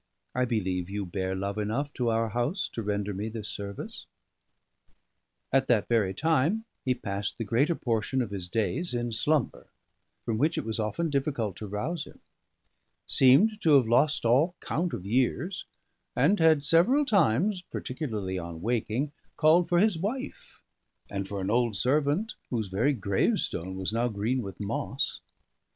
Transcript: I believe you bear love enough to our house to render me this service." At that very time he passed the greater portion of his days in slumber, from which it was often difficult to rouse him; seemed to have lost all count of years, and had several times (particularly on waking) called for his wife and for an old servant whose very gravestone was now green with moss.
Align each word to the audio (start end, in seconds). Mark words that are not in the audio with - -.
I 0.33 0.45
believe 0.45 0.89
you 0.89 1.05
bear 1.05 1.35
love 1.35 1.59
enough 1.59 1.93
to 1.93 2.09
our 2.09 2.29
house 2.29 2.67
to 2.69 2.81
render 2.81 3.13
me 3.13 3.29
this 3.29 3.47
service." 3.49 4.07
At 5.53 5.67
that 5.67 5.87
very 5.87 6.11
time 6.11 6.65
he 6.83 6.95
passed 6.95 7.37
the 7.37 7.43
greater 7.43 7.75
portion 7.75 8.19
of 8.19 8.31
his 8.31 8.49
days 8.49 8.95
in 8.95 9.11
slumber, 9.11 9.67
from 10.25 10.39
which 10.39 10.57
it 10.57 10.65
was 10.65 10.79
often 10.79 11.11
difficult 11.11 11.55
to 11.57 11.67
rouse 11.67 12.05
him; 12.05 12.19
seemed 13.05 13.61
to 13.61 13.75
have 13.75 13.87
lost 13.87 14.25
all 14.25 14.55
count 14.59 14.91
of 14.93 15.05
years, 15.05 15.65
and 16.15 16.39
had 16.39 16.63
several 16.63 17.05
times 17.05 17.61
(particularly 17.71 18.39
on 18.39 18.59
waking) 18.59 19.11
called 19.37 19.69
for 19.69 19.77
his 19.77 19.99
wife 19.99 20.63
and 21.11 21.27
for 21.27 21.41
an 21.41 21.51
old 21.51 21.77
servant 21.77 22.33
whose 22.49 22.69
very 22.69 22.93
gravestone 22.93 23.75
was 23.75 23.93
now 23.93 24.07
green 24.07 24.41
with 24.41 24.59
moss. 24.59 25.19